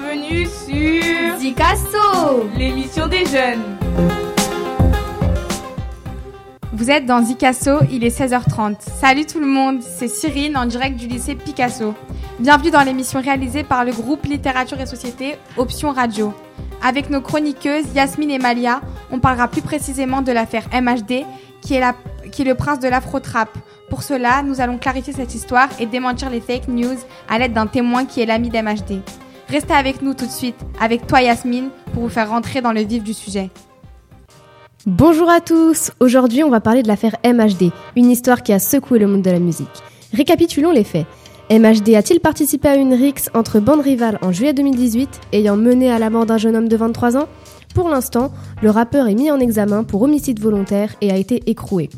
[0.00, 3.76] Bienvenue sur Zikasso, l'émission des jeunes.
[6.72, 8.76] Vous êtes dans Zikasso, il est 16h30.
[9.00, 11.94] Salut tout le monde, c'est Cyrine en direct du lycée Picasso.
[12.38, 16.32] Bienvenue dans l'émission réalisée par le groupe Littérature et Société Option Radio.
[16.80, 18.80] Avec nos chroniqueuses Yasmine et Malia,
[19.10, 21.24] on parlera plus précisément de l'affaire MHD,
[21.60, 21.96] qui est, la,
[22.30, 23.48] qui est le prince de l'afro-trap.
[23.90, 27.66] Pour cela, nous allons clarifier cette histoire et démentir les fake news à l'aide d'un
[27.66, 29.02] témoin qui est l'ami d'MHD.
[29.48, 32.82] Restez avec nous tout de suite, avec toi Yasmine, pour vous faire rentrer dans le
[32.82, 33.48] vif du sujet.
[34.86, 38.98] Bonjour à tous Aujourd'hui, on va parler de l'affaire MHD, une histoire qui a secoué
[38.98, 39.66] le monde de la musique.
[40.12, 41.06] Récapitulons les faits.
[41.50, 45.98] MHD a-t-il participé à une rixe entre bandes rivales en juillet 2018, ayant mené à
[45.98, 47.26] la mort d'un jeune homme de 23 ans?
[47.74, 48.30] Pour l'instant,
[48.62, 51.88] le rappeur est mis en examen pour homicide volontaire et a été écroué.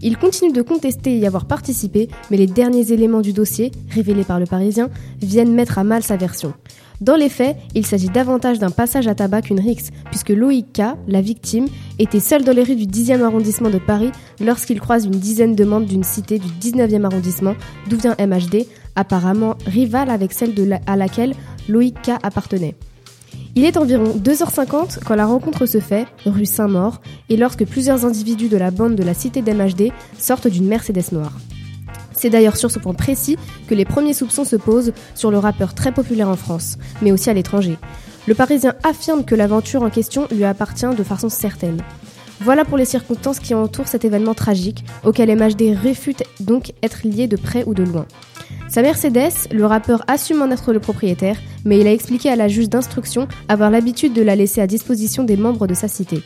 [0.00, 4.38] Il continue de contester y avoir participé, mais les derniers éléments du dossier, révélés par
[4.38, 4.90] le Parisien,
[5.20, 6.54] viennent mettre à mal sa version.
[7.00, 10.82] Dans les faits, il s'agit davantage d'un passage à tabac qu'une rixe, puisque Loïc K,
[11.06, 11.66] la victime,
[11.98, 15.64] était seul dans les rues du 10e arrondissement de Paris lorsqu'il croise une dizaine de
[15.64, 17.54] membres d'une cité du 19e arrondissement,
[17.88, 20.54] d'où vient MHD, apparemment rivale avec celle
[20.86, 21.34] à laquelle
[21.68, 22.74] Loïc K appartenait.
[23.58, 28.48] Il est environ 2h50 quand la rencontre se fait, rue Saint-Maur, et lorsque plusieurs individus
[28.48, 31.32] de la bande de la cité d'MHD sortent d'une Mercedes noire.
[32.12, 33.36] C'est d'ailleurs sur ce point précis
[33.66, 37.30] que les premiers soupçons se posent sur le rappeur très populaire en France, mais aussi
[37.30, 37.78] à l'étranger.
[38.28, 41.82] Le Parisien affirme que l'aventure en question lui appartient de façon certaine.
[42.40, 47.26] Voilà pour les circonstances qui entourent cet événement tragique, auquel MHD réfute donc être lié
[47.26, 48.06] de près ou de loin.
[48.68, 52.48] Sa Mercedes, le rappeur assume en être le propriétaire, mais il a expliqué à la
[52.48, 56.22] juge d'instruction avoir l'habitude de la laisser à disposition des membres de sa cité.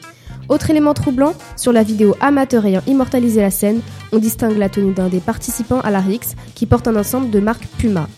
[0.48, 4.92] Autre élément troublant, sur la vidéo amateur ayant immortalisé la scène, on distingue la tenue
[4.92, 8.08] d'un des participants à la Rix qui porte un ensemble de marque Puma.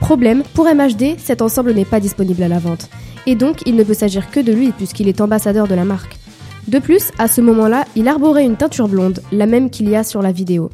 [0.00, 2.88] Problème, pour MHD, cet ensemble n'est pas disponible à la vente.
[3.26, 6.18] Et donc, il ne peut s'agir que de lui puisqu'il est ambassadeur de la marque.
[6.66, 10.02] De plus, à ce moment-là, il arborait une teinture blonde, la même qu'il y a
[10.02, 10.70] sur la vidéo.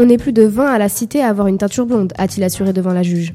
[0.00, 2.72] On est plus de 20 à la cité à avoir une teinture blonde, a-t-il assuré
[2.72, 3.34] devant la juge.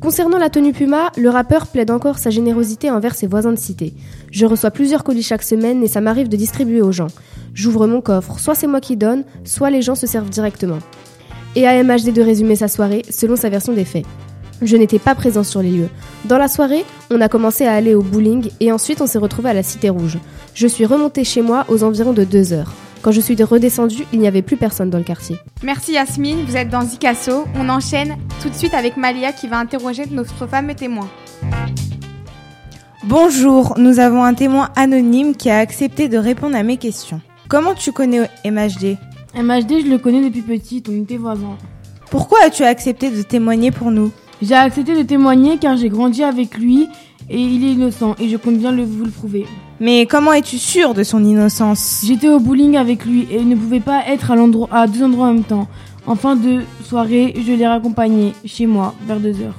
[0.00, 3.94] Concernant la tenue Puma, le rappeur plaide encore sa générosité envers ses voisins de cité.
[4.30, 7.08] Je reçois plusieurs colis chaque semaine et ça m'arrive de distribuer aux gens.
[7.52, 10.78] J'ouvre mon coffre, soit c'est moi qui donne, soit les gens se servent directement.
[11.56, 14.06] Et à MHD de résumer sa soirée selon sa version des faits.
[14.62, 15.88] Je n'étais pas présent sur les lieux.
[16.26, 19.50] Dans la soirée, on a commencé à aller au bowling et ensuite on s'est retrouvé
[19.50, 20.18] à la Cité Rouge.
[20.54, 22.72] Je suis remonté chez moi aux environs de 2 heures.
[23.02, 25.36] Quand je suis redescendue, il n'y avait plus personne dans le quartier.
[25.62, 27.44] Merci Yasmine, vous êtes dans Zikasso.
[27.54, 31.08] On enchaîne tout de suite avec Malia qui va interroger notre fameux témoin.
[33.04, 37.20] Bonjour, nous avons un témoin anonyme qui a accepté de répondre à mes questions.
[37.48, 38.98] Comment tu connais MHD
[39.34, 41.56] MHD, je le connais depuis petit, on était voisins.
[42.10, 44.10] Pourquoi as-tu accepté de témoigner pour nous?
[44.42, 46.88] J'ai accepté de témoigner car j'ai grandi avec lui
[47.30, 49.46] et il est innocent et je compte bien le, vous le prouver.
[49.80, 53.54] Mais comment es-tu sûr de son innocence J'étais au bowling avec lui et il ne
[53.54, 55.68] pouvait pas être à, l'endroit, à deux endroits en même temps.
[56.04, 59.54] En fin de soirée, je l'ai raccompagné chez moi vers deux heures.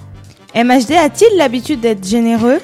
[0.56, 2.57] MHD a-t-il l'habitude d'être généreux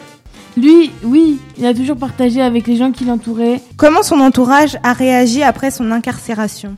[0.57, 3.61] Lui, oui, il a toujours partagé avec les gens qui l'entouraient.
[3.77, 6.75] Comment son entourage a réagi après son incarcération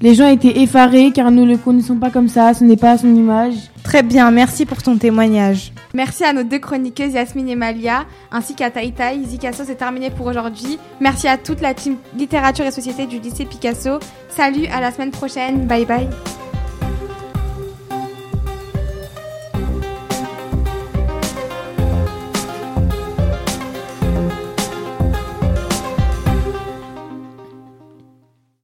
[0.00, 2.92] Les gens étaient effarés car nous ne le connaissons pas comme ça, ce n'est pas
[2.92, 3.54] à son image.
[3.88, 5.72] Très bien, merci pour ton témoignage.
[5.94, 9.24] Merci à nos deux chroniqueuses Yasmine et Malia, ainsi qu'à Taïtaï.
[9.24, 10.78] Zikasso, c'est terminé pour aujourd'hui.
[11.00, 13.98] Merci à toute la team littérature et société du lycée Picasso.
[14.28, 15.66] Salut, à la semaine prochaine.
[15.66, 16.06] Bye bye.